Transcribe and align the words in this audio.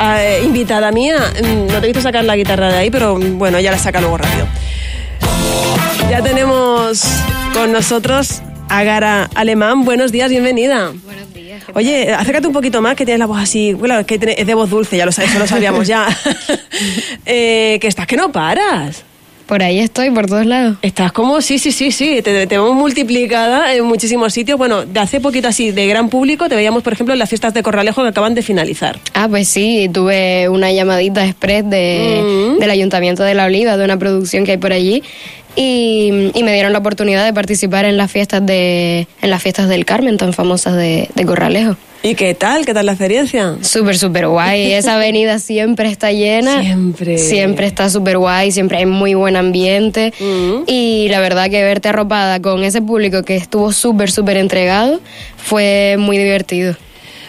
eh, 0.00 0.42
invitada 0.44 0.90
mía. 0.92 1.18
Mm, 1.42 1.66
No 1.72 1.80
te 1.80 1.86
he 1.86 1.88
visto 1.88 2.00
sacar 2.00 2.24
la 2.24 2.36
guitarra 2.36 2.68
de 2.68 2.76
ahí, 2.78 2.90
pero 2.90 3.16
mm, 3.16 3.38
bueno, 3.38 3.60
ya 3.60 3.70
la 3.70 3.78
saca 3.78 4.00
luego 4.00 4.18
rápido. 4.18 4.46
Ya 6.10 6.22
tenemos 6.22 7.02
con 7.52 7.72
nosotros 7.72 8.42
a 8.68 8.82
Gara 8.84 9.28
Alemán. 9.34 9.84
Buenos 9.84 10.12
días, 10.12 10.30
bienvenida. 10.30 10.92
Buenos 11.04 11.34
días. 11.34 11.62
¿qué 11.64 11.72
Oye, 11.74 12.12
acércate 12.14 12.46
un 12.46 12.52
poquito 12.52 12.80
más, 12.80 12.94
que 12.96 13.04
tienes 13.04 13.18
la 13.18 13.26
voz 13.26 13.38
así. 13.38 13.72
Bueno, 13.72 13.98
es 13.98 14.06
que 14.06 14.14
es 14.14 14.46
de 14.46 14.54
voz 14.54 14.70
dulce, 14.70 14.96
ya 14.96 15.06
lo 15.06 15.12
sabes, 15.12 15.30
eso 15.30 15.38
lo 15.38 15.46
sabíamos 15.46 15.86
ya. 15.86 16.06
Eh, 17.24 17.78
que 17.80 17.88
estás 17.88 18.06
que 18.06 18.16
no 18.16 18.30
paras. 18.30 19.02
Por 19.46 19.62
ahí 19.62 19.78
estoy, 19.78 20.10
por 20.10 20.26
todos 20.26 20.44
lados. 20.44 20.76
Estás 20.82 21.12
como, 21.12 21.40
sí, 21.40 21.58
sí, 21.60 21.70
sí, 21.70 21.92
sí, 21.92 22.20
te, 22.22 22.46
te 22.48 22.58
vemos 22.58 22.74
multiplicada 22.74 23.72
en 23.74 23.84
muchísimos 23.84 24.32
sitios. 24.32 24.58
Bueno, 24.58 24.84
de 24.84 24.98
hace 24.98 25.20
poquito 25.20 25.46
así, 25.46 25.70
de 25.70 25.86
gran 25.86 26.08
público, 26.08 26.48
te 26.48 26.56
veíamos, 26.56 26.82
por 26.82 26.92
ejemplo, 26.92 27.12
en 27.12 27.20
las 27.20 27.28
fiestas 27.28 27.54
de 27.54 27.62
Corralejo 27.62 28.02
que 28.02 28.08
acaban 28.08 28.34
de 28.34 28.42
finalizar. 28.42 28.98
Ah, 29.14 29.28
pues 29.30 29.46
sí, 29.48 29.88
tuve 29.92 30.48
una 30.48 30.72
llamadita 30.72 31.24
express 31.24 31.68
de, 31.70 32.22
Mm. 32.56 32.58
del 32.58 32.70
Ayuntamiento 32.70 33.22
de 33.22 33.34
La 33.34 33.44
Oliva, 33.46 33.76
de 33.76 33.84
una 33.84 33.96
producción 33.98 34.44
que 34.44 34.52
hay 34.52 34.58
por 34.58 34.72
allí, 34.72 35.02
y, 35.56 36.30
y 36.34 36.42
me 36.42 36.52
dieron 36.52 36.72
la 36.72 36.78
oportunidad 36.78 37.24
de 37.24 37.32
participar 37.32 37.84
en 37.84 37.96
las 37.96 38.12
fiestas 38.12 38.44
de 38.46 39.08
en 39.22 39.30
las 39.30 39.42
fiestas 39.42 39.68
del 39.68 39.84
Carmen, 39.84 40.16
tan 40.18 40.32
famosas 40.32 40.76
de, 40.76 41.08
de 41.14 41.26
Corralejo. 41.26 41.76
¿Y 42.02 42.14
qué 42.14 42.34
tal? 42.34 42.64
¿Qué 42.64 42.72
tal 42.72 42.86
la 42.86 42.92
experiencia? 42.92 43.56
Súper, 43.62 43.98
súper 43.98 44.28
guay. 44.28 44.72
Esa 44.72 44.94
avenida 44.94 45.40
siempre 45.40 45.90
está 45.90 46.12
llena. 46.12 46.62
Siempre. 46.62 47.18
Siempre 47.18 47.66
está 47.66 47.90
súper 47.90 48.18
guay, 48.18 48.52
siempre 48.52 48.78
hay 48.78 48.86
muy 48.86 49.14
buen 49.14 49.34
ambiente. 49.34 50.12
Mm. 50.20 50.68
Y 50.68 51.08
la 51.08 51.18
verdad 51.18 51.50
que 51.50 51.64
verte 51.64 51.88
arropada 51.88 52.40
con 52.40 52.62
ese 52.62 52.80
público 52.80 53.24
que 53.24 53.34
estuvo 53.34 53.72
súper, 53.72 54.12
súper 54.12 54.36
entregado 54.36 55.00
fue 55.36 55.96
muy 55.98 56.16
divertido. 56.16 56.76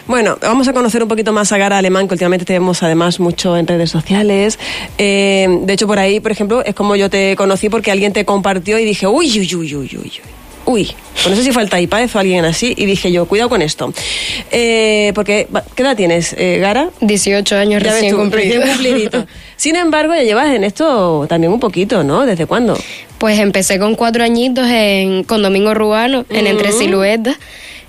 Bueno, 0.08 0.38
vamos 0.40 0.66
a 0.66 0.72
conocer 0.72 1.02
un 1.02 1.08
poquito 1.08 1.34
más 1.34 1.52
a 1.52 1.58
Gara 1.58 1.76
Alemán, 1.76 2.08
que 2.08 2.14
últimamente 2.14 2.46
te 2.46 2.54
vemos 2.54 2.82
además 2.82 3.20
mucho 3.20 3.58
en 3.58 3.66
redes 3.66 3.90
sociales. 3.90 4.58
Eh, 4.96 5.46
de 5.64 5.72
hecho, 5.74 5.86
por 5.86 5.98
ahí, 5.98 6.18
por 6.18 6.32
ejemplo, 6.32 6.64
es 6.64 6.74
como 6.74 6.96
yo 6.96 7.10
te 7.10 7.36
conocí 7.36 7.68
porque 7.68 7.90
alguien 7.90 8.14
te 8.14 8.24
compartió 8.24 8.78
y 8.78 8.86
dije, 8.86 9.06
uy, 9.06 9.30
uy, 9.38 9.54
uy, 9.54 9.74
uy, 9.74 9.76
uy, 9.76 9.98
uy. 9.98 10.12
Uy, 10.64 10.90
pues 11.14 11.28
no 11.28 11.36
sé 11.36 11.42
si 11.42 11.52
fue 11.52 11.62
el 11.62 11.70
Taipaz 11.70 12.14
o 12.14 12.18
alguien 12.18 12.44
así, 12.44 12.74
y 12.76 12.84
dije 12.84 13.10
yo, 13.10 13.24
cuidado 13.26 13.48
con 13.48 13.62
esto. 13.62 13.92
Eh, 14.50 15.12
porque, 15.14 15.46
¿qué 15.74 15.82
edad 15.82 15.96
tienes, 15.96 16.34
eh, 16.38 16.58
Gara? 16.58 16.90
18 17.00 17.56
años 17.56 17.82
Ya 17.82 17.90
recién 17.90 18.30
recién 18.30 18.62
cumplidito. 18.62 19.26
Sin 19.56 19.76
embargo, 19.76 20.14
ya 20.14 20.22
llevas 20.22 20.54
en 20.54 20.64
esto 20.64 21.26
también 21.26 21.52
un 21.52 21.60
poquito, 21.60 22.04
¿no? 22.04 22.26
¿Desde 22.26 22.44
cuándo? 22.44 22.78
Pues 23.18 23.38
empecé 23.38 23.78
con 23.78 23.94
cuatro 23.94 24.24
añitos 24.24 24.66
en, 24.68 25.24
con 25.24 25.42
Domingo 25.42 25.72
Rubano, 25.72 26.26
en 26.28 26.46
Entre 26.46 26.72
Siluetas. 26.72 27.36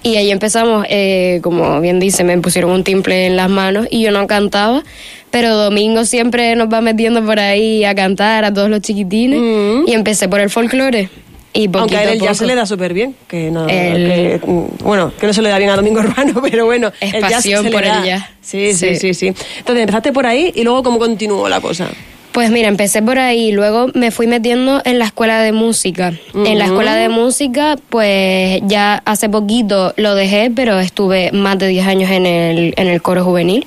Y 0.01 0.15
ahí 0.15 0.31
empezamos, 0.31 0.85
eh, 0.89 1.39
como 1.43 1.81
bien 1.81 1.99
dice, 1.99 2.23
me 2.23 2.37
pusieron 2.37 2.71
un 2.71 2.83
timple 2.83 3.25
en 3.25 3.35
las 3.35 3.49
manos 3.49 3.87
y 3.91 4.01
yo 4.01 4.11
no 4.11 4.25
cantaba. 4.27 4.83
Pero 5.29 5.55
Domingo 5.55 6.05
siempre 6.05 6.55
nos 6.55 6.71
va 6.71 6.81
metiendo 6.81 7.23
por 7.25 7.39
ahí 7.39 7.83
a 7.83 7.93
cantar 7.93 8.45
a 8.45 8.53
todos 8.53 8.69
los 8.69 8.79
chiquitines. 8.81 9.39
Mm. 9.41 9.87
Y 9.87 9.93
empecé 9.93 10.27
por 10.29 10.39
el 10.39 10.49
folclore. 10.49 11.09
Y 11.51 11.67
Aunque 11.75 11.97
a 11.97 12.03
él 12.03 12.19
ya 12.19 12.25
poco. 12.27 12.33
se 12.35 12.45
le 12.45 12.55
da 12.55 12.65
súper 12.65 12.93
bien. 12.93 13.15
Que 13.27 13.49
no, 13.51 13.67
El- 13.67 14.39
que, 14.39 14.41
mm, 14.45 14.65
bueno, 14.83 15.11
que 15.19 15.27
no 15.27 15.33
se 15.33 15.41
le 15.41 15.49
da 15.49 15.57
bien 15.57 15.69
a 15.71 15.75
Domingo 15.75 15.99
Urbano, 16.01 16.41
pero 16.41 16.65
bueno. 16.65 16.91
Es 17.01 17.13
el 17.15 17.21
jazz 17.21 17.31
pasión 17.33 17.63
se 17.63 17.69
le 17.69 17.75
por 17.75 17.83
el 17.83 17.89
da. 17.89 18.05
jazz. 18.05 18.23
Sí, 18.41 18.73
sí, 18.73 18.95
sí, 18.95 18.99
Sí. 18.99 19.13
sí. 19.13 19.27
Entonces 19.57 19.81
empezaste 19.81 20.13
por 20.13 20.25
ahí 20.25 20.51
y 20.55 20.63
luego 20.63 20.81
cómo 20.83 20.97
continuó 20.99 21.49
la 21.49 21.59
cosa. 21.59 21.89
Pues 22.31 22.51
mira, 22.51 22.67
empecé 22.67 23.01
por 23.01 23.17
ahí, 23.17 23.51
luego 23.51 23.89
me 23.95 24.11
fui 24.11 24.27
metiendo 24.27 24.81
en 24.85 24.99
la 24.99 25.05
escuela 25.05 25.41
de 25.41 25.51
música. 25.51 26.13
En 26.33 26.59
la 26.59 26.65
escuela 26.65 26.95
de 26.95 27.09
música, 27.09 27.75
pues 27.89 28.61
ya 28.65 29.01
hace 29.05 29.29
poquito 29.29 29.93
lo 29.97 30.13
dejé, 30.13 30.51
pero 30.55 30.79
estuve 30.79 31.31
más 31.31 31.57
de 31.57 31.67
10 31.67 31.87
años 31.87 32.11
en 32.11 32.27
el, 32.27 32.73
en 32.77 32.87
el 32.87 33.01
coro 33.01 33.23
juvenil. 33.23 33.65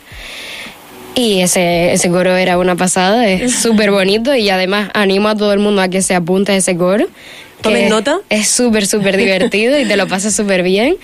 Y 1.15 1.41
ese, 1.41 1.93
ese 1.93 2.09
coro 2.09 2.37
era 2.37 2.57
una 2.57 2.77
pasada, 2.77 3.29
es 3.29 3.55
súper 3.63 3.91
bonito 3.91 4.35
y 4.35 4.49
además 4.49 4.91
animo 4.95 5.29
a 5.29 5.35
todo 5.35 5.53
el 5.53 5.59
mundo 5.59 5.83
a 5.83 5.89
que 5.89 6.01
se 6.01 6.15
apunte 6.15 6.53
a 6.53 6.57
ese 6.57 6.77
coro. 6.77 7.07
Tomen 7.63 7.89
nota. 7.89 8.21
Es 8.29 8.49
súper, 8.49 8.87
súper 8.87 9.17
divertido 9.17 9.79
y 9.79 9.87
te 9.87 9.97
lo 9.97 10.07
pasas 10.09 10.35
súper 10.35 10.63
bien. 10.63 10.97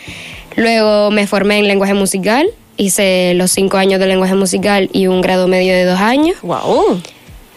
Luego 0.56 1.10
me 1.10 1.27
formé 1.27 1.59
en 1.59 1.69
lenguaje 1.69 1.94
musical, 1.94 2.49
hice 2.77 3.34
los 3.34 3.50
cinco 3.50 3.77
años 3.77 4.00
de 4.00 4.06
lenguaje 4.06 4.34
musical 4.34 4.88
y 4.93 5.06
un 5.06 5.21
grado 5.21 5.47
medio 5.49 5.72
de 5.72 5.84
dos 5.84 6.00
años. 6.00 6.37
¡Wow! 6.43 7.00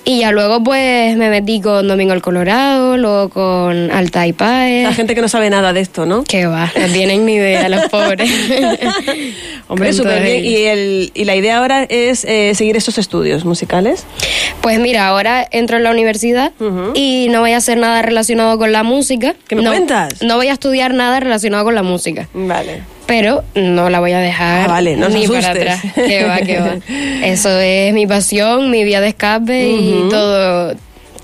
Y 0.04 0.22
ya 0.22 0.32
luego 0.32 0.64
pues 0.64 1.16
me 1.16 1.30
metí 1.30 1.62
con 1.62 1.88
Domingo 1.88 2.14
el 2.14 2.22
Colorado, 2.22 2.98
luego 2.98 3.30
con 3.30 3.92
Alta 3.92 4.26
y 4.26 4.34
Paez. 4.34 4.86
La 4.86 4.94
gente 4.94 5.14
que 5.14 5.22
no 5.22 5.28
sabe 5.28 5.50
nada 5.50 5.74
de 5.74 5.82
esto, 5.82 6.06
¿no? 6.06 6.24
Que 6.24 6.48
va, 6.48 6.72
no 6.76 6.88
tienen 6.92 7.26
ni 7.26 7.36
idea 7.36 7.70
los 7.70 7.88
pobres. 7.90 8.30
Hombre, 9.68 9.94
súper 9.94 10.24
bien. 10.24 10.44
Y, 10.44 10.56
el, 10.66 11.12
y 11.14 11.26
la 11.26 11.36
idea 11.36 11.60
ahora 11.60 11.84
es 11.84 12.26
eh, 12.26 12.54
seguir 12.56 12.78
estos 12.78 12.98
estudios 12.98 13.46
musicales. 13.46 14.06
Pues 14.62 14.80
mira, 14.80 15.08
ahora 15.08 15.48
entro 15.52 15.78
en 15.78 15.84
la 15.84 15.92
universidad 15.92 16.52
y 16.96 17.28
no 17.30 17.42
voy 17.42 17.52
a 17.52 17.58
hacer 17.58 17.78
nada 17.78 18.02
relacionado 18.02 18.58
con 18.58 18.72
la 18.72 18.84
música. 18.84 19.36
¿Qué 19.48 19.56
me 19.56 19.62
no, 19.62 19.72
cuentas? 19.72 20.22
No 20.24 20.36
voy 20.36 20.48
a 20.48 20.54
estudiar 20.54 20.94
nada 20.94 21.20
relacionado 21.20 21.64
con 21.64 21.76
la 21.76 21.84
música. 21.84 22.28
Vale. 22.34 22.82
Pero 23.12 23.44
no 23.56 23.90
la 23.90 24.00
voy 24.00 24.14
a 24.14 24.20
dejar 24.20 24.62
Ah, 24.64 24.68
vale, 24.68 24.96
no 24.96 25.10
ni 25.10 25.28
para 25.28 25.50
atrás. 25.50 25.82
Que 25.96 26.24
va, 26.24 26.38
que 26.38 26.60
va. 26.62 26.76
Eso 27.26 27.50
es 27.60 27.94
mi 27.94 28.08
pasión, 28.08 28.72
mi 28.72 28.86
vía 28.86 29.02
de 29.02 29.10
escape 29.10 29.70
y 29.70 30.08
todo, 30.10 30.74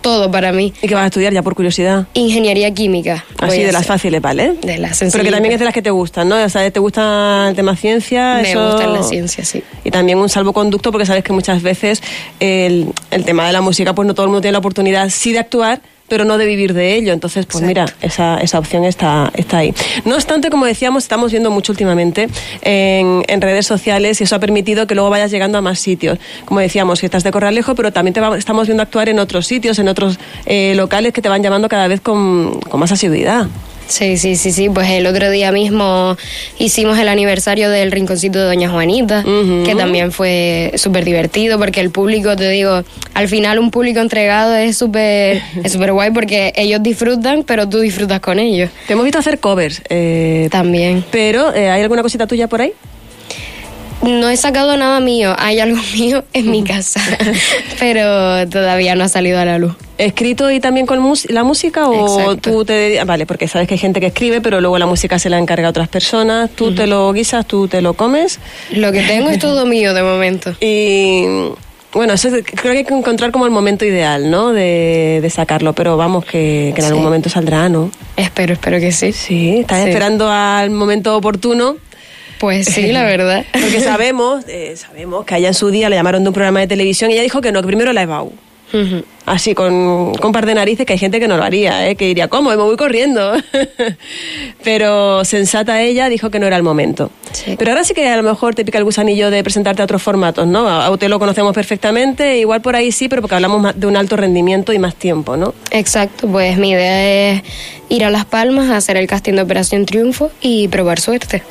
todo 0.01 0.29
para 0.29 0.51
mí. 0.51 0.73
¿Y 0.81 0.87
qué 0.89 0.95
vas 0.95 1.05
a 1.05 1.07
estudiar 1.07 1.31
ya 1.31 1.43
por 1.43 1.55
curiosidad? 1.55 2.05
Ingeniería 2.13 2.73
química. 2.73 3.23
Así 3.39 3.63
de 3.63 3.71
las 3.71 3.85
fáciles, 3.85 4.21
¿vale? 4.21 4.55
De 4.61 4.77
las 4.79 4.99
Pero 4.99 5.23
que 5.23 5.31
también 5.31 5.53
es 5.53 5.59
de 5.59 5.65
las 5.65 5.73
que 5.73 5.81
te 5.81 5.89
gustan, 5.91 6.27
¿no? 6.27 6.43
O 6.43 6.49
sea, 6.49 6.69
te 6.69 6.79
gusta 6.81 7.45
el 7.47 7.55
tema 7.55 7.73
ciencia. 7.77 8.39
Me 8.41 8.51
eso- 8.51 8.65
gusta 8.71 8.85
la 8.87 9.03
ciencia, 9.03 9.45
sí. 9.45 9.63
Y 9.85 9.89
también 9.89 10.17
un 10.17 10.27
salvoconducto 10.27 10.91
porque 10.91 11.05
sabes 11.05 11.23
que 11.23 11.31
muchas 11.31 11.61
veces 11.61 12.03
el, 12.41 12.87
el 13.11 13.23
tema 13.23 13.47
de 13.47 13.53
la 13.53 13.61
música, 13.61 13.95
pues 13.95 14.05
no 14.05 14.13
todo 14.13 14.25
el 14.25 14.29
mundo 14.29 14.41
tiene 14.41 14.51
la 14.51 14.59
oportunidad 14.59 15.07
sí 15.09 15.31
de 15.31 15.39
actuar, 15.39 15.79
pero 16.07 16.25
no 16.25 16.37
de 16.37 16.45
vivir 16.45 16.73
de 16.73 16.95
ello. 16.95 17.13
Entonces, 17.13 17.45
pues 17.45 17.63
mira, 17.63 17.85
esa, 18.01 18.37
esa 18.37 18.59
opción 18.59 18.83
está, 18.85 19.31
está 19.35 19.57
ahí. 19.59 19.73
No 20.05 20.15
obstante, 20.15 20.49
como 20.49 20.65
decíamos, 20.65 21.03
estamos 21.03 21.31
viendo 21.31 21.51
mucho 21.51 21.71
últimamente 21.73 22.27
en, 22.61 23.23
en 23.27 23.41
redes 23.41 23.65
sociales 23.67 24.19
y 24.21 24.23
eso 24.23 24.35
ha 24.35 24.39
permitido 24.39 24.87
que 24.87 24.95
luego 24.95 25.09
vayas 25.09 25.31
llegando 25.31 25.57
a 25.57 25.61
más 25.61 25.79
sitios. 25.79 26.19
Como 26.45 26.59
decíamos, 26.59 26.99
que 26.99 27.05
estás 27.07 27.23
de 27.23 27.31
Corralejo, 27.31 27.75
pero 27.75 27.91
también 27.91 28.13
te 28.13 28.21
va- 28.21 28.37
estamos 28.37 28.67
viendo 28.67 28.83
actuar 28.83 29.09
en 29.09 29.19
otros 29.19 29.47
sitios, 29.47 29.79
en 29.79 29.87
otros 29.89 30.19
eh, 30.45 30.73
locales 30.75 31.13
que 31.13 31.21
te 31.21 31.29
van 31.29 31.43
llamando 31.43 31.67
cada 31.69 31.87
vez 31.87 32.01
con, 32.01 32.59
con 32.61 32.79
más 32.79 32.91
asiduidad. 32.91 33.47
Sí, 33.87 34.17
sí, 34.17 34.35
sí, 34.35 34.51
sí. 34.51 34.69
Pues 34.69 34.89
el 34.89 35.07
otro 35.07 35.29
día 35.29 35.51
mismo 35.51 36.17
hicimos 36.59 36.99
el 36.99 37.07
aniversario 37.07 37.69
del 37.69 37.91
Rinconcito 37.91 38.39
de 38.39 38.45
Doña 38.45 38.69
Juanita, 38.69 39.23
que 39.23 39.75
también 39.75 40.11
fue 40.11 40.73
súper 40.75 41.05
divertido 41.05 41.57
porque 41.57 41.79
el 41.79 41.89
público, 41.91 42.35
te 42.35 42.49
digo, 42.49 42.83
al 43.13 43.27
final 43.27 43.59
un 43.59 43.71
público 43.71 43.99
entregado 43.99 44.55
es 44.55 44.77
súper 44.77 45.41
es 45.63 45.71
súper 45.71 45.93
guay 45.93 46.11
porque 46.11 46.53
ellos 46.55 46.81
disfrutan, 46.83 47.43
pero 47.43 47.67
tú 47.67 47.79
disfrutas 47.79 48.19
con 48.19 48.39
ellos 48.39 48.69
Te 48.87 48.93
hemos 48.93 49.05
visto 49.05 49.19
hacer 49.19 49.39
covers. 49.39 49.81
eh, 49.89 50.47
también. 50.51 51.03
pero, 51.11 51.53
eh, 51.53 51.69
¿hay 51.69 51.81
alguna 51.81 52.01
cosita 52.01 52.27
tuya 52.27 52.47
por 52.47 52.61
ahí? 52.61 52.73
No 54.03 54.29
he 54.29 54.37
sacado 54.37 54.77
nada 54.77 54.99
mío, 54.99 55.35
hay 55.37 55.59
algo 55.59 55.79
mío 55.93 56.23
en 56.33 56.49
mi 56.51 56.63
casa, 56.63 57.01
pero 57.79 58.47
todavía 58.49 58.95
no 58.95 59.03
ha 59.03 59.09
salido 59.09 59.39
a 59.39 59.45
la 59.45 59.57
luz. 59.57 59.73
¿Escrito 59.97 60.51
y 60.51 60.59
también 60.59 60.85
con 60.85 60.99
la 61.29 61.43
música 61.43 61.87
o 61.89 62.19
Exacto. 62.19 62.51
tú 62.51 62.65
te 62.65 63.03
Vale, 63.03 63.25
porque 63.25 63.47
sabes 63.47 63.67
que 63.67 63.73
hay 63.73 63.79
gente 63.79 63.99
que 63.99 64.05
escribe, 64.07 64.41
pero 64.41 64.61
luego 64.61 64.77
la 64.77 64.85
música 64.85 65.17
se 65.17 65.29
la 65.29 65.39
encarga 65.39 65.67
a 65.67 65.69
otras 65.71 65.87
personas. 65.87 66.51
Tú 66.51 66.73
te 66.75 66.85
lo 66.85 67.11
guisas, 67.13 67.47
tú 67.47 67.67
te 67.67 67.81
lo 67.81 67.95
comes. 67.95 68.39
Lo 68.71 68.91
que 68.91 69.01
tengo 69.01 69.29
es 69.29 69.39
todo 69.39 69.65
mío 69.65 69.95
de 69.95 70.03
momento. 70.03 70.53
Y 70.61 71.23
bueno, 71.93 72.13
eso 72.13 72.27
es- 72.27 72.43
creo 72.45 72.73
que 72.73 72.77
hay 72.79 72.85
que 72.85 72.93
encontrar 72.93 73.31
como 73.31 73.45
el 73.45 73.51
momento 73.51 73.83
ideal, 73.85 74.29
¿no? 74.29 74.53
De, 74.53 75.17
de 75.19 75.29
sacarlo, 75.31 75.73
pero 75.73 75.97
vamos, 75.97 76.23
que, 76.23 76.71
que 76.75 76.81
en 76.81 76.87
algún 76.87 77.03
momento 77.03 77.29
saldrá, 77.29 77.67
¿no? 77.67 77.89
Espero, 78.15 78.53
espero 78.53 78.79
que 78.79 78.91
sí. 78.91 79.11
Sí, 79.11 79.57
estás 79.61 79.81
Sí. 79.81 79.89
esperando 79.89 80.29
al 80.29 80.69
momento 80.69 81.17
oportuno. 81.17 81.77
Pues 82.39 82.67
sí, 82.67 82.91
la 82.91 83.03
verdad. 83.05 83.45
Porque 83.51 83.79
sabemos, 83.79 84.45
eh, 84.47 84.75
sabemos 84.75 85.25
que 85.25 85.35
allá 85.35 85.49
en 85.49 85.53
su 85.53 85.69
día 85.69 85.89
le 85.89 85.95
llamaron 85.95 86.23
de 86.23 86.29
un 86.29 86.33
programa 86.33 86.59
de 86.59 86.67
televisión 86.67 87.11
y 87.11 87.15
ella 87.15 87.23
dijo 87.23 87.41
que 87.41 87.51
no, 87.51 87.61
que 87.61 87.67
primero 87.67 87.93
la 87.93 88.03
EBAU. 88.03 88.31
Así, 89.27 89.53
con, 89.53 90.13
con 90.13 90.27
un 90.27 90.31
par 90.31 90.45
de 90.45 90.55
narices, 90.55 90.85
que 90.85 90.93
hay 90.93 90.99
gente 90.99 91.19
que 91.19 91.27
no 91.27 91.35
lo 91.35 91.43
haría, 91.43 91.89
¿eh? 91.89 91.97
que 91.97 92.05
diría, 92.05 92.29
¿cómo? 92.29 92.49
Me 92.49 92.55
voy 92.55 92.77
corriendo. 92.77 93.33
Pero 94.63 95.25
sensata 95.25 95.81
ella 95.81 96.07
dijo 96.07 96.29
que 96.29 96.39
no 96.39 96.47
era 96.47 96.55
el 96.55 96.63
momento. 96.63 97.11
Sí. 97.33 97.55
Pero 97.59 97.71
ahora 97.71 97.83
sí 97.83 97.93
que 97.93 98.07
a 98.07 98.15
lo 98.15 98.23
mejor 98.23 98.55
te 98.55 98.63
pica 98.63 98.77
el 98.77 98.85
gusanillo 98.85 99.29
de 99.29 99.43
presentarte 99.43 99.81
a 99.81 99.85
otros 99.85 100.01
formatos, 100.01 100.47
¿no? 100.47 100.69
A 100.69 100.89
usted 100.89 101.09
lo 101.09 101.19
conocemos 101.19 101.53
perfectamente, 101.53 102.37
igual 102.37 102.61
por 102.61 102.77
ahí 102.77 102.93
sí, 102.93 103.09
pero 103.09 103.21
porque 103.21 103.35
hablamos 103.35 103.75
de 103.75 103.85
un 103.85 103.97
alto 103.97 104.15
rendimiento 104.15 104.71
y 104.71 104.79
más 104.79 104.95
tiempo, 104.95 105.35
¿no? 105.35 105.53
Exacto, 105.71 106.25
pues 106.29 106.57
mi 106.57 106.71
idea 106.71 107.33
es 107.33 107.43
ir 107.89 108.03
a 108.03 108.09
Las 108.09 108.25
Palmas 108.25 108.69
a 108.69 108.77
hacer 108.77 108.97
el 108.97 109.07
casting 109.07 109.33
de 109.33 109.41
Operación 109.41 109.85
Triunfo 109.85 110.31
y 110.41 110.67
probar 110.67 110.99
suerte. 110.99 111.43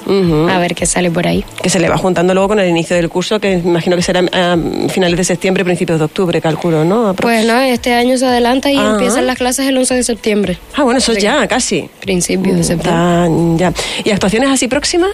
A 0.50 0.58
ver 0.58 0.74
qué 0.74 0.86
sale 0.86 1.10
por 1.10 1.26
ahí. 1.26 1.44
Que 1.62 1.70
se 1.70 1.78
le 1.78 1.88
va 1.88 1.96
juntando 1.96 2.34
luego 2.34 2.48
con 2.48 2.58
el 2.58 2.68
inicio 2.68 2.96
del 2.96 3.08
curso, 3.08 3.40
que 3.40 3.52
imagino 3.52 3.96
que 3.96 4.02
será 4.02 4.20
a 4.32 4.56
finales 4.88 5.16
de 5.16 5.24
septiembre, 5.24 5.64
principios 5.64 5.98
de 5.98 6.04
octubre, 6.04 6.40
calculo, 6.40 6.84
¿no? 6.84 7.14
Pues 7.14 7.46
no, 7.46 7.65
este 7.72 7.92
año 7.94 8.16
se 8.18 8.26
adelanta 8.26 8.70
y 8.70 8.76
Ah. 8.76 8.90
empiezan 8.92 9.26
las 9.26 9.36
clases 9.38 9.66
el 9.68 9.76
11 9.76 9.94
de 9.94 10.02
septiembre. 10.02 10.58
ah, 10.74 10.82
bueno, 10.82 10.98
eso 10.98 11.12
ya, 11.14 11.46
casi. 11.48 11.88
Principio 12.00 12.54
de 12.54 12.62
septiembre. 12.64 12.90
Tan, 12.92 13.58
ya. 13.58 13.72
¿Y 14.04 14.10
actuaciones 14.10 14.50
así 14.50 14.68
próximas? 14.68 15.10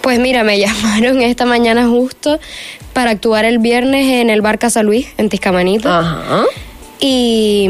Pues 0.00 0.18
mira, 0.18 0.44
me 0.44 0.58
llamaron 0.60 1.20
esta 1.22 1.44
mañana 1.46 1.86
justo 1.88 2.38
para 2.92 3.10
actuar 3.10 3.44
el 3.44 3.58
viernes 3.58 4.06
en 4.20 4.30
el 4.30 4.40
bar 4.40 4.58
Casa 4.58 4.82
Luis, 4.82 5.06
en 5.18 5.28
Tiscamanito. 5.28 5.88
Ajá. 5.90 6.44
Y, 7.00 7.68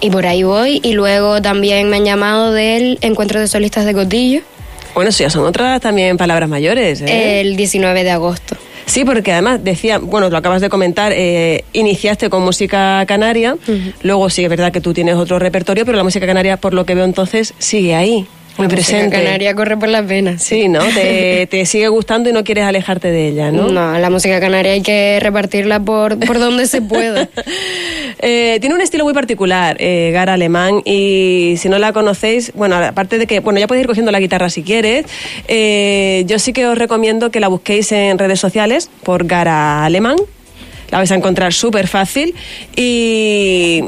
y 0.00 0.10
por 0.10 0.26
ahí 0.26 0.42
voy. 0.42 0.80
Y 0.82 0.92
luego 0.92 1.42
también 1.42 1.88
me 1.90 1.96
han 1.96 2.04
llamado 2.04 2.52
del 2.52 2.98
Encuentro 3.02 3.38
de 3.40 3.48
Solistas 3.48 3.84
de 3.84 3.92
Cotillo 3.92 4.40
Bueno, 4.94 5.10
ya 5.10 5.28
son 5.28 5.44
otras 5.44 5.80
también 5.80 6.16
palabras 6.16 6.48
mayores. 6.48 7.02
¿eh? 7.02 7.40
el 7.42 7.56
19 7.56 8.02
de 8.04 8.10
agosto. 8.10 8.56
Sí, 8.86 9.04
porque 9.04 9.32
además 9.32 9.62
decía, 9.62 9.98
bueno, 9.98 10.30
lo 10.30 10.36
acabas 10.36 10.60
de 10.62 10.68
comentar, 10.68 11.12
eh, 11.12 11.64
iniciaste 11.72 12.30
con 12.30 12.42
música 12.42 13.04
canaria, 13.06 13.56
luego 14.02 14.30
sí 14.30 14.44
es 14.44 14.48
verdad 14.48 14.72
que 14.72 14.80
tú 14.80 14.94
tienes 14.94 15.16
otro 15.16 15.38
repertorio, 15.38 15.84
pero 15.84 15.98
la 15.98 16.04
música 16.04 16.24
canaria, 16.24 16.56
por 16.56 16.72
lo 16.72 16.86
que 16.86 16.94
veo 16.94 17.04
entonces, 17.04 17.52
sigue 17.58 17.96
ahí, 17.96 18.26
muy 18.58 18.68
La 18.68 18.74
música 18.74 18.92
presente. 18.98 19.16
Canaria 19.16 19.54
corre 19.54 19.76
por 19.76 19.88
las 19.88 20.06
venas. 20.06 20.42
Sí, 20.42 20.68
¿no? 20.68 20.80
Te, 20.94 21.46
te 21.50 21.66
sigue 21.66 21.88
gustando 21.88 22.28
y 22.28 22.32
no 22.32 22.44
quieres 22.44 22.64
alejarte 22.64 23.10
de 23.10 23.28
ella, 23.28 23.50
¿no? 23.50 23.68
No, 23.68 23.98
la 23.98 24.10
música 24.10 24.40
canaria 24.40 24.72
hay 24.72 24.82
que 24.82 25.18
repartirla 25.20 25.80
por, 25.80 26.18
por 26.20 26.38
donde 26.38 26.66
se 26.66 26.82
pueda. 26.82 27.28
Eh, 28.18 28.56
tiene 28.60 28.74
un 28.74 28.80
estilo 28.80 29.04
muy 29.04 29.12
particular, 29.12 29.76
eh, 29.78 30.10
Gara 30.12 30.32
Alemán, 30.32 30.80
y 30.86 31.54
si 31.58 31.68
no 31.68 31.78
la 31.78 31.92
conocéis, 31.92 32.50
bueno, 32.54 32.76
aparte 32.76 33.18
de 33.18 33.26
que, 33.26 33.40
bueno, 33.40 33.60
ya 33.60 33.66
podéis 33.66 33.82
ir 33.82 33.88
cogiendo 33.88 34.10
la 34.10 34.20
guitarra 34.20 34.48
si 34.48 34.62
quieres, 34.62 35.04
eh, 35.48 36.24
yo 36.26 36.38
sí 36.38 36.54
que 36.54 36.66
os 36.66 36.78
recomiendo 36.78 37.30
que 37.30 37.40
la 37.40 37.48
busquéis 37.48 37.92
en 37.92 38.18
redes 38.18 38.40
sociales 38.40 38.88
por 39.02 39.26
Gara 39.26 39.84
Alemán, 39.84 40.16
la 40.90 40.98
vais 40.98 41.10
a 41.10 41.14
encontrar 41.14 41.52
súper 41.52 41.88
fácil 41.88 42.34
y 42.74 43.84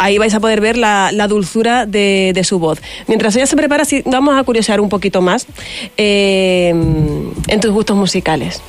ahí 0.00 0.18
vais 0.18 0.34
a 0.34 0.40
poder 0.40 0.60
ver 0.60 0.76
la, 0.76 1.10
la 1.12 1.28
dulzura 1.28 1.86
de, 1.86 2.40
su 2.42 2.58
voz. 2.58 2.80
Mientras 3.06 3.36
ella 3.36 3.46
se 3.46 3.56
prepara, 3.56 3.84
sí, 3.84 4.02
vamos 4.06 4.38
a 4.38 4.42
curiosear 4.42 4.80
un 4.80 4.88
poquito 4.88 5.20
más 5.20 5.46
eh, 5.96 6.70
en 6.70 7.60
tus 7.60 7.70
gustos 7.70 7.96
musicales. 7.96 8.62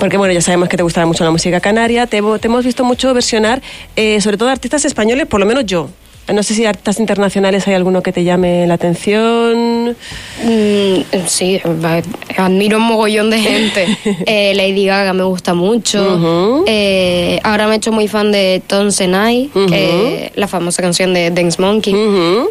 Porque 0.00 0.16
bueno, 0.16 0.32
ya 0.32 0.40
sabemos 0.40 0.68
que 0.68 0.76
te 0.76 0.82
gustaba 0.82 1.06
mucho 1.06 1.24
la 1.24 1.30
música 1.30 1.60
canaria, 1.60 2.06
te, 2.06 2.22
te 2.40 2.48
hemos 2.48 2.64
visto 2.64 2.82
mucho 2.82 3.12
versionar, 3.12 3.60
eh, 3.96 4.20
sobre 4.20 4.38
todo 4.38 4.48
artistas 4.48 4.84
españoles, 4.84 5.26
por 5.26 5.38
lo 5.38 5.46
menos 5.46 5.66
yo. 5.66 5.90
No 6.32 6.42
sé 6.42 6.54
si 6.54 6.66
artistas 6.66 7.00
internacionales 7.00 7.66
hay 7.66 7.74
alguno 7.74 8.02
que 8.02 8.12
te 8.12 8.22
llame 8.22 8.66
la 8.66 8.74
atención. 8.74 9.96
Mm, 10.44 10.94
sí, 11.26 11.58
va- 11.82 12.02
admiro 12.36 12.76
un 12.78 12.84
mogollón 12.84 13.30
de 13.30 13.38
gente. 13.40 13.86
Eh, 14.26 14.52
Lady 14.54 14.84
Gaga 14.86 15.12
me 15.14 15.22
gusta 15.24 15.54
mucho. 15.54 16.62
Eh, 16.66 17.40
ahora 17.42 17.66
me 17.66 17.74
he 17.74 17.76
hecho 17.78 17.92
muy 17.92 18.08
fan 18.08 18.30
de 18.32 18.62
Tonsenai, 18.66 19.50
que 19.68 20.32
la 20.34 20.48
famosa 20.48 20.82
canción 20.82 21.14
de 21.14 21.30
Dance 21.30 21.60
Monkey, 21.60 21.94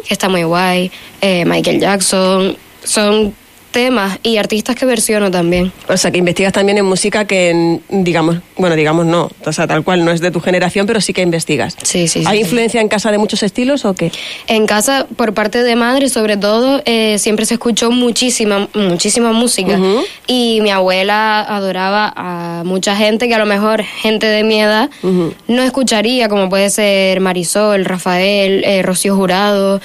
que 0.06 0.12
está 0.14 0.28
muy 0.28 0.42
guay. 0.42 0.90
Eh, 1.20 1.44
Michael 1.44 1.80
Jackson. 1.80 2.56
Son 2.82 3.32
temas 3.70 4.18
y 4.22 4.36
artistas 4.36 4.76
que 4.76 4.86
versiono 4.86 5.30
también. 5.30 5.72
O 5.88 5.96
sea, 5.96 6.10
que 6.10 6.18
investigas 6.18 6.52
también 6.52 6.78
en 6.78 6.84
música 6.84 7.26
que, 7.26 7.78
digamos, 7.88 8.38
bueno, 8.56 8.76
digamos 8.76 9.06
no, 9.06 9.30
o 9.44 9.52
sea, 9.52 9.66
tal 9.66 9.84
cual 9.84 10.04
no 10.04 10.10
es 10.10 10.20
de 10.20 10.30
tu 10.30 10.40
generación, 10.40 10.86
pero 10.86 11.00
sí 11.00 11.12
que 11.12 11.22
investigas. 11.22 11.76
Sí, 11.82 12.08
sí, 12.08 12.22
¿Hay 12.26 12.38
sí. 12.38 12.44
influencia 12.44 12.80
en 12.80 12.88
casa 12.88 13.10
de 13.10 13.18
muchos 13.18 13.42
estilos 13.42 13.84
o 13.84 13.94
qué? 13.94 14.10
En 14.46 14.66
casa, 14.66 15.06
por 15.16 15.34
parte 15.34 15.62
de 15.62 15.76
madre, 15.76 16.08
sobre 16.08 16.36
todo, 16.36 16.82
eh, 16.84 17.18
siempre 17.18 17.44
se 17.46 17.54
escuchó 17.54 17.90
muchísima, 17.90 18.68
muchísima 18.74 19.32
música. 19.32 19.78
Y 20.26 20.60
mi 20.62 20.70
abuela 20.70 21.40
adoraba 21.40 22.12
a 22.16 22.62
mucha 22.64 22.96
gente 22.96 23.28
que 23.28 23.34
a 23.34 23.38
lo 23.38 23.46
mejor 23.46 23.82
gente 23.82 24.26
de 24.26 24.44
mi 24.44 24.60
edad 24.60 24.90
no 25.02 25.62
escucharía, 25.62 26.28
como 26.28 26.48
puede 26.48 26.70
ser 26.70 27.20
Marisol, 27.20 27.84
Rafael, 27.84 28.64
eh, 28.64 28.82
Rocío 28.82 29.16
Jurado. 29.16 29.80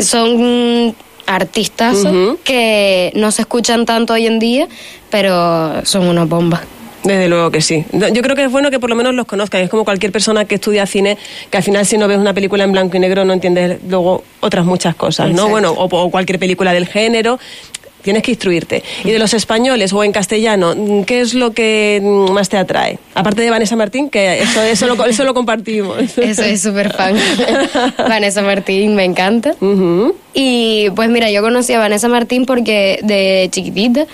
Son 0.00 0.94
artistas 1.26 1.98
que 2.44 3.12
no 3.14 3.30
se 3.30 3.42
escuchan 3.42 3.86
tanto 3.86 4.14
hoy 4.14 4.26
en 4.26 4.38
día, 4.38 4.68
pero 5.10 5.84
son 5.84 6.06
una 6.06 6.24
bomba. 6.24 6.62
Desde 7.06 7.28
luego 7.28 7.52
que 7.52 7.60
sí. 7.60 7.84
Yo 7.92 8.20
creo 8.20 8.34
que 8.34 8.44
es 8.44 8.50
bueno 8.50 8.68
que 8.70 8.80
por 8.80 8.90
lo 8.90 8.96
menos 8.96 9.14
los 9.14 9.26
conozcan. 9.26 9.62
Es 9.62 9.70
como 9.70 9.84
cualquier 9.84 10.10
persona 10.10 10.44
que 10.44 10.56
estudia 10.56 10.86
cine, 10.86 11.16
que 11.50 11.56
al 11.56 11.62
final 11.62 11.86
si 11.86 11.98
no 11.98 12.08
ves 12.08 12.18
una 12.18 12.34
película 12.34 12.64
en 12.64 12.72
blanco 12.72 12.96
y 12.96 13.00
negro 13.00 13.24
no 13.24 13.32
entiendes 13.32 13.78
luego 13.88 14.24
otras 14.40 14.64
muchas 14.64 14.96
cosas, 14.96 15.26
¿no? 15.26 15.32
Exacto. 15.32 15.50
Bueno, 15.50 15.70
o, 15.70 15.84
o 15.84 16.10
cualquier 16.10 16.40
película 16.40 16.72
del 16.72 16.86
género. 16.86 17.38
Tienes 18.06 18.22
que 18.22 18.30
instruirte. 18.30 18.84
Y 19.02 19.10
de 19.10 19.18
los 19.18 19.34
españoles 19.34 19.92
o 19.92 20.04
en 20.04 20.12
castellano, 20.12 20.76
¿qué 21.06 21.20
es 21.20 21.34
lo 21.34 21.50
que 21.50 22.00
más 22.30 22.48
te 22.48 22.56
atrae? 22.56 23.00
Aparte 23.14 23.42
de 23.42 23.50
Vanessa 23.50 23.74
Martín, 23.74 24.10
que 24.10 24.42
eso, 24.42 24.62
eso, 24.62 24.86
lo, 24.86 25.04
eso 25.06 25.24
lo 25.24 25.34
compartimos. 25.34 26.16
Eso 26.16 26.44
es 26.44 26.62
súper 26.62 26.92
fan. 26.92 27.16
Vanessa 27.98 28.42
Martín 28.42 28.94
me 28.94 29.02
encanta. 29.02 29.56
Y 30.34 30.88
pues 30.94 31.10
mira, 31.10 31.32
yo 31.32 31.42
conocí 31.42 31.72
a 31.72 31.80
Vanessa 31.80 32.06
Martín 32.06 32.46
porque 32.46 33.00
de 33.02 33.48
chiquitita 33.50 34.06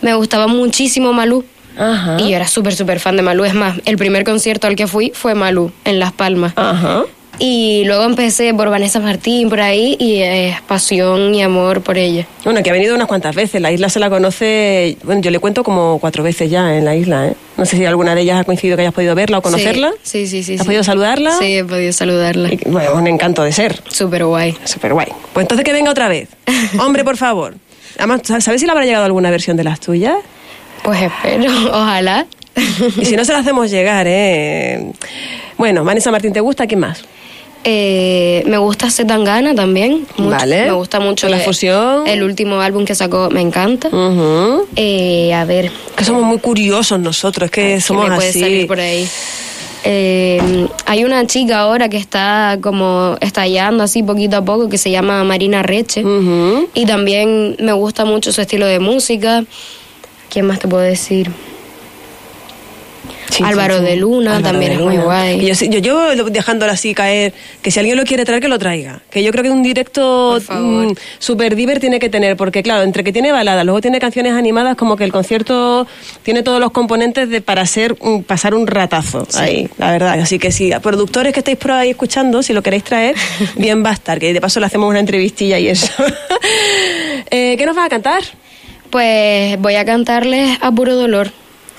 me 0.00 0.14
gustaba 0.14 0.46
muchísimo 0.46 1.12
Malú. 1.12 1.44
Ajá. 1.76 2.18
Y 2.20 2.30
yo 2.30 2.36
era 2.36 2.46
súper, 2.46 2.76
súper 2.76 3.00
fan 3.00 3.16
de 3.16 3.22
Malú. 3.22 3.42
Es 3.42 3.54
más, 3.54 3.80
el 3.84 3.98
primer 3.98 4.22
concierto 4.22 4.68
al 4.68 4.76
que 4.76 4.86
fui 4.86 5.10
fue 5.12 5.34
Malú, 5.34 5.72
en 5.84 5.98
Las 5.98 6.12
Palmas. 6.12 6.52
Ajá. 6.54 7.02
Y 7.42 7.84
luego 7.86 8.04
empecé 8.04 8.52
por 8.52 8.68
Vanessa 8.68 9.00
Martín, 9.00 9.48
por 9.48 9.62
ahí, 9.62 9.96
y 9.98 10.20
es 10.20 10.60
pasión 10.60 11.34
y 11.34 11.42
amor 11.42 11.80
por 11.80 11.96
ella. 11.96 12.26
Bueno, 12.44 12.62
que 12.62 12.68
ha 12.68 12.72
venido 12.74 12.94
unas 12.94 13.08
cuantas 13.08 13.34
veces. 13.34 13.62
La 13.62 13.72
isla 13.72 13.88
se 13.88 13.98
la 13.98 14.10
conoce, 14.10 14.98
bueno, 15.04 15.22
yo 15.22 15.30
le 15.30 15.38
cuento 15.38 15.64
como 15.64 15.98
cuatro 16.00 16.22
veces 16.22 16.50
ya 16.50 16.76
en 16.76 16.84
la 16.84 16.94
isla, 16.94 17.28
¿eh? 17.28 17.34
No 17.56 17.64
sé 17.64 17.78
si 17.78 17.86
alguna 17.86 18.14
de 18.14 18.20
ellas 18.20 18.38
ha 18.38 18.44
coincidido 18.44 18.76
que 18.76 18.82
hayas 18.82 18.92
podido 18.92 19.14
verla 19.14 19.38
o 19.38 19.42
conocerla. 19.42 19.90
Sí, 20.02 20.26
sí, 20.26 20.42
sí. 20.42 20.54
¿Has 20.56 20.60
sí. 20.60 20.66
podido 20.66 20.84
saludarla? 20.84 21.32
Sí, 21.38 21.56
he 21.56 21.64
podido 21.64 21.92
saludarla. 21.94 22.52
Y, 22.52 22.58
Bueno, 22.66 22.92
un 22.94 23.06
encanto 23.06 23.42
de 23.42 23.52
ser. 23.52 23.82
Súper 23.88 24.26
guay. 24.26 24.54
Súper 24.64 24.92
guay. 24.92 25.08
Pues 25.32 25.44
entonces 25.44 25.64
que 25.64 25.72
venga 25.72 25.90
otra 25.90 26.08
vez. 26.08 26.28
Hombre, 26.78 27.04
por 27.04 27.16
favor. 27.16 27.54
Además, 27.96 28.20
¿sabes 28.24 28.60
si 28.60 28.66
le 28.66 28.72
habrá 28.72 28.84
llegado 28.84 29.06
alguna 29.06 29.30
versión 29.30 29.56
de 29.56 29.64
las 29.64 29.80
tuyas? 29.80 30.16
Pues 30.82 31.00
espero, 31.00 31.50
ojalá. 31.72 32.26
Y 32.98 33.06
si 33.06 33.16
no, 33.16 33.24
se 33.24 33.32
la 33.32 33.38
hacemos 33.38 33.70
llegar, 33.70 34.06
¿eh? 34.06 34.92
Bueno, 35.56 35.84
Vanessa 35.84 36.10
Martín, 36.10 36.34
¿te 36.34 36.40
gusta? 36.40 36.66
¿Quién 36.66 36.80
más? 36.80 37.02
Eh, 37.64 38.42
me 38.46 38.56
gusta 38.58 38.90
Zetangana 38.90 39.54
también. 39.54 40.06
mucho. 40.16 40.30
Vale. 40.30 40.64
Me 40.66 40.72
gusta 40.72 40.98
mucho 41.00 41.28
La 41.28 41.36
el- 41.38 41.42
fusión. 41.42 42.06
El 42.06 42.22
último 42.22 42.60
álbum 42.60 42.84
que 42.84 42.94
sacó 42.94 43.28
me 43.30 43.40
encanta. 43.42 43.90
Eh, 44.76 45.32
a 45.34 45.44
ver. 45.44 45.70
Que 45.96 46.04
somos 46.04 46.22
muy 46.22 46.38
curiosos 46.38 46.98
nosotros, 47.00 47.46
es 47.46 47.50
que 47.50 47.62
¿qué 47.74 47.80
somos 47.80 48.08
me 48.08 48.14
puede 48.16 48.30
así. 48.30 48.40
salir 48.40 48.66
por 48.66 48.80
ahí? 48.80 49.06
Eh, 49.84 50.68
hay 50.86 51.04
una 51.04 51.26
chica 51.26 51.60
ahora 51.60 51.88
que 51.88 51.96
está 51.96 52.58
como 52.60 53.16
estallando 53.20 53.82
así 53.84 54.02
poquito 54.02 54.36
a 54.36 54.44
poco 54.44 54.68
que 54.68 54.76
se 54.78 54.90
llama 54.90 55.24
Marina 55.24 55.62
Reche. 55.62 56.02
Y 56.74 56.86
también 56.86 57.56
me 57.60 57.72
gusta 57.72 58.04
mucho 58.04 58.32
su 58.32 58.40
estilo 58.40 58.66
de 58.66 58.78
música. 58.78 59.44
¿Quién 60.30 60.46
más 60.46 60.58
te 60.60 60.68
puedo 60.68 60.82
decir? 60.82 61.30
Sí, 63.30 63.44
Álvaro 63.44 63.74
sí, 63.78 63.80
sí. 63.80 63.86
de 63.86 63.96
Luna 63.96 64.36
Álvaro 64.36 64.52
también 64.52 64.72
de 64.72 64.76
es 64.78 64.82
muy 64.84 64.96
guay. 64.96 65.46
Yo, 65.46 65.54
yo 65.66 65.78
llevo 65.78 66.30
dejándola 66.30 66.72
así 66.72 66.94
caer, 66.94 67.32
que 67.62 67.70
si 67.70 67.78
alguien 67.78 67.96
lo 67.96 68.04
quiere 68.04 68.24
traer, 68.24 68.42
que 68.42 68.48
lo 68.48 68.58
traiga. 68.58 69.00
Que 69.10 69.22
yo 69.22 69.30
creo 69.30 69.44
que 69.44 69.50
un 69.50 69.62
directo 69.62 70.32
Por 70.34 70.42
favor. 70.42 70.86
mm, 70.88 70.94
super 71.18 71.54
diver 71.56 71.78
tiene 71.80 71.98
que 72.00 72.08
tener, 72.10 72.36
porque 72.36 72.62
claro, 72.62 72.82
entre 72.82 73.04
que 73.04 73.12
tiene 73.12 73.30
baladas, 73.32 73.64
luego 73.64 73.80
tiene 73.80 74.00
canciones 74.00 74.32
animadas, 74.32 74.76
como 74.76 74.96
que 74.96 75.04
el 75.04 75.12
concierto 75.12 75.86
tiene 76.22 76.42
todos 76.42 76.60
los 76.60 76.72
componentes 76.72 77.28
de 77.30 77.40
para 77.40 77.64
un- 78.00 78.24
pasar 78.24 78.54
un 78.54 78.66
ratazo 78.66 79.26
ahí, 79.34 79.68
la 79.78 79.92
verdad. 79.92 80.20
Así 80.20 80.38
que 80.38 80.50
si 80.52 80.70
productores 80.82 81.32
que 81.32 81.40
estáis 81.40 81.56
por 81.56 81.72
ahí 81.72 81.90
escuchando, 81.90 82.42
si 82.42 82.52
lo 82.52 82.62
queréis 82.62 82.84
traer, 82.84 83.14
bien 83.56 83.84
va 83.84 83.90
a 83.90 83.94
estar, 83.94 84.18
que 84.18 84.32
de 84.32 84.40
paso 84.40 84.60
le 84.60 84.66
hacemos 84.66 84.90
una 84.90 84.98
entrevistilla 85.00 85.58
y 85.58 85.68
eso. 85.68 85.90
Eh, 87.30 87.54
¿Qué 87.56 87.64
nos 87.66 87.76
vas 87.76 87.86
a 87.86 87.88
cantar? 87.88 88.22
Pues 88.90 89.56
voy 89.60 89.76
a 89.76 89.84
cantarles 89.84 90.58
a 90.60 90.72
puro 90.72 90.96
dolor. 90.96 91.30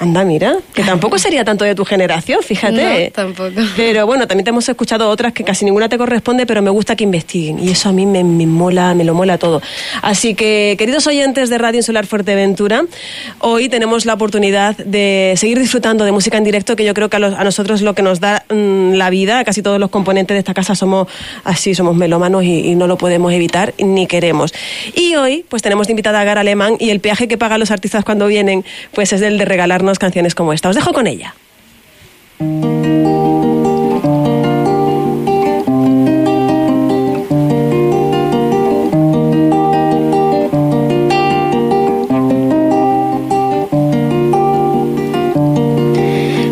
Anda, 0.01 0.23
mira, 0.25 0.55
que 0.73 0.81
tampoco 0.81 1.19
sería 1.19 1.45
tanto 1.45 1.63
de 1.63 1.75
tu 1.75 1.85
generación, 1.85 2.41
fíjate. 2.41 3.05
No, 3.05 3.11
tampoco. 3.11 3.51
Pero 3.75 4.07
bueno, 4.07 4.25
también 4.27 4.43
te 4.45 4.49
hemos 4.49 4.67
escuchado 4.67 5.07
otras 5.07 5.31
que 5.31 5.43
casi 5.43 5.63
ninguna 5.63 5.89
te 5.89 5.97
corresponde, 5.99 6.47
pero 6.47 6.63
me 6.63 6.71
gusta 6.71 6.95
que 6.95 7.03
investiguen. 7.03 7.59
Y 7.59 7.69
eso 7.69 7.89
a 7.89 7.91
mí 7.91 8.07
me, 8.07 8.23
me 8.23 8.47
mola, 8.47 8.95
me 8.95 9.03
lo 9.03 9.13
mola 9.13 9.37
todo. 9.37 9.61
Así 10.01 10.33
que, 10.33 10.73
queridos 10.79 11.05
oyentes 11.05 11.51
de 11.51 11.57
Radio 11.59 11.77
Insular 11.77 12.07
Fuerteventura, 12.07 12.83
hoy 13.41 13.69
tenemos 13.69 14.07
la 14.07 14.15
oportunidad 14.15 14.75
de 14.77 15.35
seguir 15.37 15.59
disfrutando 15.59 16.03
de 16.03 16.11
música 16.11 16.35
en 16.35 16.45
directo, 16.45 16.75
que 16.75 16.83
yo 16.83 16.95
creo 16.95 17.07
que 17.07 17.17
a, 17.17 17.19
los- 17.19 17.35
a 17.35 17.43
nosotros 17.43 17.83
lo 17.83 17.93
que 17.93 18.01
nos 18.01 18.19
da 18.19 18.43
mm, 18.49 18.93
la 18.93 19.11
vida, 19.11 19.43
casi 19.43 19.61
todos 19.61 19.79
los 19.79 19.91
componentes 19.91 20.33
de 20.33 20.39
esta 20.39 20.55
casa 20.55 20.73
somos 20.73 21.09
así, 21.43 21.75
somos 21.75 21.95
melómanos 21.95 22.43
y, 22.43 22.65
y 22.71 22.73
no 22.73 22.87
lo 22.87 22.97
podemos 22.97 23.31
evitar 23.33 23.75
ni 23.77 24.07
queremos. 24.07 24.51
Y 24.95 25.13
hoy, 25.13 25.45
pues 25.47 25.61
tenemos 25.61 25.85
de 25.85 25.91
invitada 25.93 26.21
a 26.21 26.23
Gara 26.23 26.41
Alemán 26.41 26.75
y 26.79 26.89
el 26.89 27.01
peaje 27.01 27.27
que 27.27 27.37
pagan 27.37 27.59
los 27.59 27.69
artistas 27.69 28.03
cuando 28.03 28.25
vienen, 28.25 28.65
pues 28.95 29.13
es 29.13 29.21
el 29.21 29.37
de 29.37 29.45
regalarnos 29.45 29.90
canciones 29.99 30.35
como 30.35 30.53
esta. 30.53 30.69
Os 30.69 30.75
dejo 30.75 30.93
con 30.93 31.07
ella. 31.07 31.33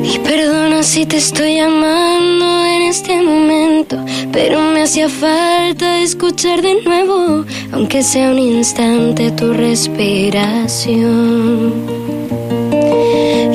Y 0.03 0.19
perdona 0.19 0.83
si 0.83 1.05
te 1.05 1.17
estoy 1.17 1.55
llamando 1.55 2.65
en 2.65 2.81
este 2.83 3.21
momento, 3.21 3.97
pero 4.31 4.61
me 4.61 4.83
hacía 4.83 5.09
falta 5.09 5.99
escuchar 6.01 6.61
de 6.61 6.81
nuevo, 6.83 7.45
aunque 7.71 8.03
sea 8.03 8.31
un 8.31 8.39
instante, 8.39 9.31
tu 9.31 9.53
respiración. 9.53 10.39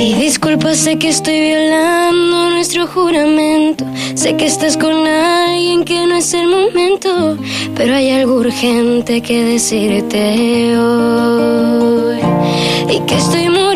Y 0.05 0.13
disculpa, 0.13 0.75
sé 0.75 0.99
que 0.99 1.09
estoy 1.09 1.41
violando 1.41 2.51
nuestro 2.51 2.87
juramento. 2.87 3.87
Sé 4.15 4.37
que 4.37 4.45
estás 4.45 4.77
con 4.77 5.07
alguien 5.07 5.83
que 5.87 6.07
no 6.07 6.17
es 6.17 6.35
el 6.35 6.47
momento. 6.47 7.39
Pero 7.75 7.95
hay 7.95 8.11
algo 8.11 8.35
urgente 8.35 9.23
que 9.23 9.43
decirte 9.43 10.77
hoy. 10.77 12.19
Y 12.95 13.01
que 13.07 13.15
estoy 13.15 13.49
muriendo, 13.49 13.74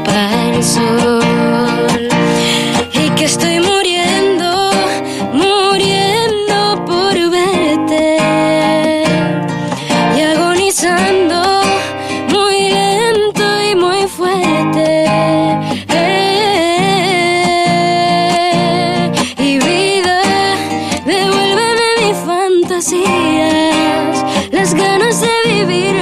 tapa 0.00 0.30
el 0.54 0.62
sol. 0.62 2.08
Y 2.92 3.10
que 3.10 3.24
estoy 3.24 3.60
muriendo, 3.60 4.70
muriendo 5.32 6.84
por 6.86 7.14
verte 7.30 8.18
y 10.16 10.20
agonizando 10.20 11.62
muy 12.28 12.68
lento 12.68 13.44
y 13.70 13.74
muy 13.74 14.06
fuerte. 14.06 15.06
Y 19.38 19.58
vida, 19.58 20.22
devuélveme 21.06 21.88
mis 22.00 22.16
fantasías, 22.18 24.24
las 24.52 24.74
ganas 24.74 25.20
de 25.20 25.28
vivir 25.46 25.96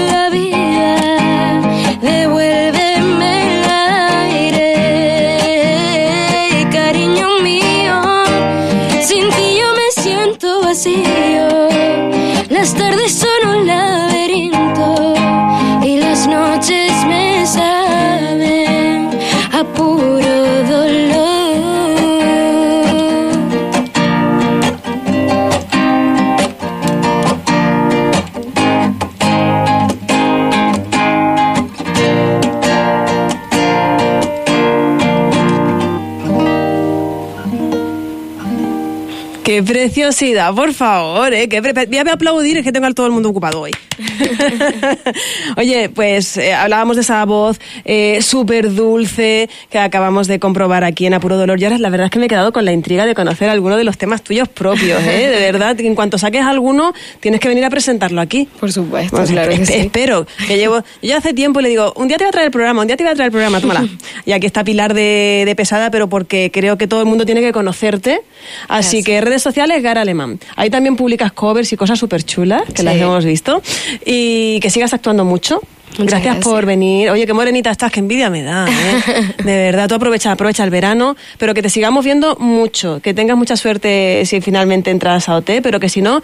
Qué 39.59 39.65
preciosidad, 39.65 40.55
por 40.55 40.73
favor, 40.73 41.35
¿eh? 41.35 41.49
Qué 41.49 41.61
pre- 41.61 41.73
Voy 41.87 41.99
a 41.99 42.13
aplaudir, 42.13 42.59
es 42.59 42.65
que 42.65 42.71
tengo 42.71 42.87
a 42.87 42.93
todo 42.93 43.07
el 43.07 43.13
mundo 43.13 43.29
ocupado 43.31 43.61
hoy. 43.63 43.73
Oye, 45.57 45.89
pues 45.89 46.37
eh, 46.37 46.55
hablábamos 46.55 46.95
de 46.97 47.03
esa 47.03 47.25
voz 47.25 47.59
eh, 47.85 48.21
súper 48.23 48.73
dulce 48.73 49.49
que 49.71 49.79
acabamos 49.81 50.29
de 50.29 50.39
comprobar 50.39 50.85
aquí 50.85 51.07
en 51.07 51.15
Apuro 51.15 51.37
Dolor. 51.37 51.61
Y 51.61 51.65
ahora 51.65 51.79
la 51.79 51.91
verdad 51.91 52.05
es 52.07 52.11
que 52.13 52.21
me 52.21 52.27
he 52.27 52.29
quedado 52.29 52.53
con 52.53 52.65
la 52.65 52.73
intriga 52.73 53.05
de 53.07 53.17
conocer 53.17 53.49
alguno 53.49 53.77
de 53.77 53.83
los 53.83 53.99
temas 53.99 54.23
tuyos 54.23 54.49
propios, 54.49 55.03
¿eh? 55.03 55.29
De 55.29 55.41
verdad, 55.41 55.79
en 55.81 55.95
cuanto 55.97 56.19
saques 56.19 56.43
alguno, 56.45 56.93
tienes 57.19 57.41
que 57.41 57.49
venir 57.49 57.65
a 57.65 57.71
presentarlo 57.71 58.21
aquí. 58.21 58.49
Por 58.61 58.71
supuesto, 58.73 59.17
Pues, 59.17 59.31
claro 59.31 59.51
que 59.51 59.67
sí. 59.67 59.73
Espero, 59.75 60.25
que 60.47 60.57
llevo. 60.57 60.85
Yo 61.03 61.17
hace 61.17 61.35
tiempo 61.35 61.61
le 61.61 61.69
digo, 61.69 61.93
un 61.97 62.07
día 62.07 62.17
te 62.17 62.25
voy 62.25 62.29
a 62.29 62.33
traer 62.33 62.47
el 62.47 62.53
programa, 62.53 62.83
un 62.83 62.87
día 62.87 62.97
te 62.97 63.03
voy 63.03 63.11
a 63.13 63.15
traer 63.17 63.27
el 63.29 63.33
programa, 63.33 63.61
tómala. 63.61 63.89
Y 64.25 64.33
aquí 64.33 64.47
está 64.47 64.63
Pilar 64.63 64.95
de, 64.95 65.43
de 65.47 65.57
Pesada, 65.57 65.91
pero 65.91 66.09
porque 66.09 66.51
creo 66.53 66.77
que 66.79 66.87
todo 66.87 67.01
el 67.01 67.07
mundo 67.07 67.25
tiene 67.27 67.41
que 67.41 67.51
conocerte. 67.53 68.21
Así 68.69 68.99
Gracias. 68.99 69.05
que 69.05 69.21
redes 69.23 69.43
sociales, 69.49 69.83
Gara 69.83 70.01
Alemán. 70.03 70.39
Ahí 70.57 70.71
también 70.71 70.97
publicas 70.97 71.33
covers 71.33 71.73
y 71.73 71.77
cosas 71.77 71.99
súper 71.99 72.23
chulas, 72.23 72.63
que 72.67 72.79
Sí. 72.79 72.83
las 72.85 72.97
hemos 72.97 73.25
visto. 73.25 73.63
Y 74.05 74.59
que 74.61 74.71
sigas 74.71 74.93
actuando 74.95 75.25
mucho. 75.25 75.61
Gracias, 75.97 76.23
gracias. 76.23 76.45
por 76.45 76.65
venir. 76.67 77.11
Oye, 77.11 77.27
qué 77.27 77.33
morenita 77.33 77.71
estás, 77.71 77.91
qué 77.91 77.99
envidia 78.01 78.31
me 78.31 78.43
da. 78.43 78.67
¿eh? 78.69 79.35
De 79.45 79.57
verdad, 79.57 79.89
tú 79.89 79.95
aprovecha, 79.95 80.31
aprovecha 80.31 80.63
el 80.63 80.71
verano, 80.71 81.17
pero 81.39 81.55
que 81.55 81.63
te 81.63 81.71
sigamos 81.71 82.05
viendo 82.05 82.37
mucho. 82.37 83.01
Que 83.03 83.15
tengas 83.15 83.37
mucha 83.37 83.57
suerte 83.57 84.23
si 84.27 84.41
finalmente 84.41 84.91
entras 84.91 85.29
a 85.29 85.37
OT, 85.37 85.61
pero 85.63 85.81
que 85.81 85.89
si 85.89 86.01
no, 86.03 86.23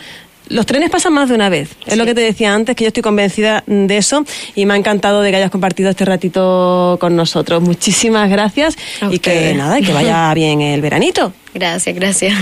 los 0.49 0.67
trenes 0.67 0.91
pasan 0.91 1.15
más 1.15 1.31
de 1.31 1.35
una 1.35 1.49
vez. 1.49 1.71
Es 1.87 1.97
lo 1.97 2.05
que 2.05 2.15
te 2.15 2.21
decía 2.21 2.55
antes, 2.55 2.77
que 2.77 2.85
yo 2.85 2.89
estoy 2.89 3.03
convencida 3.03 3.65
de 3.67 3.97
eso 3.97 4.25
y 4.55 4.67
me 4.67 4.75
ha 4.75 4.77
encantado 4.77 5.23
de 5.23 5.31
que 5.31 5.39
hayas 5.39 5.51
compartido 5.51 5.89
este 5.91 6.05
ratito 6.05 6.99
con 7.01 7.17
nosotros. 7.17 7.63
Muchísimas 7.63 8.29
gracias 8.31 8.77
y 9.11 9.19
que 9.19 9.55
nada, 9.55 9.81
y 9.81 9.83
que 9.83 9.95
vaya 9.95 10.33
bien 10.35 10.61
el 10.61 10.83
veranito. 10.83 11.33
Gracias, 11.55 11.97
gracias. 11.97 12.35